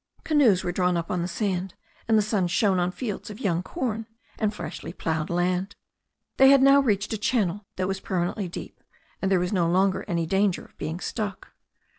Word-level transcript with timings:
Canoes 0.23 0.63
^were 0.63 0.73
drawn 0.73 0.97
up 0.97 1.11
on 1.11 1.21
the 1.21 1.27
sand, 1.27 1.75
and 2.07 2.17
the 2.17 2.23
sun 2.23 2.47
shone 2.47 2.79
on 2.79 2.89
fields 2.89 3.29
of 3.29 3.39
young 3.39 3.61
corn 3.61 4.07
and 4.39 4.51
freshly 4.51 4.91
ploughed 4.93 5.29
land. 5.29 5.75
They 6.37 6.49
had 6.49 6.63
now 6.63 6.79
reached 6.79 7.13
a 7.13 7.19
channel 7.19 7.67
that 7.75 7.87
was 7.87 7.99
permanently 7.99 8.47
deep, 8.47 8.81
and 9.21 9.29
there 9.31 9.39
was 9.39 9.53
no 9.53 9.69
longer 9.69 10.03
any 10.07 10.25
danger 10.25 10.65
of 10.65 10.77
being 10.79 10.99
stuck. 11.01 11.53